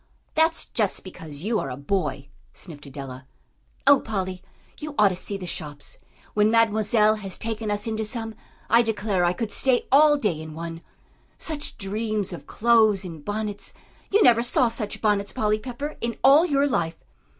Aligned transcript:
"That's 0.33 0.65
just 0.65 1.03
because 1.03 1.43
you 1.43 1.59
are 1.59 1.69
a 1.69 1.77
boy," 1.77 2.29
sniffed 2.55 2.87
Adela. 2.87 3.27
"Oh, 3.85 3.99
Polly, 3.99 4.41
you 4.79 4.95
ought 4.97 5.09
to 5.09 5.15
see 5.15 5.37
the 5.37 5.45
shops! 5.45 5.99
When 6.33 6.49
Mademoiselle 6.49 7.17
has 7.17 7.37
taken 7.37 7.69
us 7.69 7.85
into 7.85 8.03
some, 8.03 8.33
I 8.67 8.81
declare 8.81 9.23
I 9.23 9.33
could 9.33 9.51
stay 9.51 9.85
all 9.91 10.17
day 10.17 10.41
in 10.41 10.55
one. 10.55 10.81
Such 11.37 11.77
dreams 11.77 12.33
of 12.33 12.47
clothes 12.47 13.05
and 13.05 13.23
bonnets! 13.23 13.75
You 14.09 14.23
never 14.23 14.41
saw 14.41 14.69
such 14.69 15.01
bonnets, 15.03 15.31
Polly 15.31 15.59
Pepper, 15.59 15.95
in 16.01 16.17
all 16.23 16.47
your 16.47 16.65
life!" 16.65 16.97